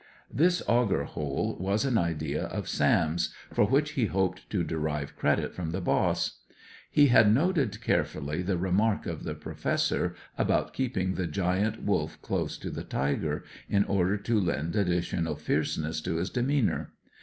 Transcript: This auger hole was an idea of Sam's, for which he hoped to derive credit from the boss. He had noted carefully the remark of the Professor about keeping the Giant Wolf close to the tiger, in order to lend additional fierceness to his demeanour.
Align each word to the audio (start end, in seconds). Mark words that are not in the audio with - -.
This 0.33 0.63
auger 0.67 1.03
hole 1.03 1.55
was 1.59 1.85
an 1.85 1.95
idea 1.95 2.45
of 2.45 2.67
Sam's, 2.67 3.31
for 3.53 3.65
which 3.65 3.91
he 3.91 4.07
hoped 4.07 4.49
to 4.49 4.63
derive 4.63 5.15
credit 5.15 5.53
from 5.53 5.69
the 5.69 5.79
boss. 5.79 6.39
He 6.89 7.09
had 7.09 7.31
noted 7.31 7.79
carefully 7.81 8.41
the 8.41 8.57
remark 8.57 9.05
of 9.05 9.23
the 9.25 9.35
Professor 9.35 10.15
about 10.39 10.73
keeping 10.73 11.13
the 11.13 11.27
Giant 11.27 11.83
Wolf 11.83 12.19
close 12.23 12.57
to 12.57 12.71
the 12.71 12.83
tiger, 12.83 13.43
in 13.69 13.83
order 13.83 14.17
to 14.17 14.39
lend 14.39 14.75
additional 14.75 15.35
fierceness 15.35 16.01
to 16.01 16.15
his 16.15 16.31
demeanour. 16.31 16.93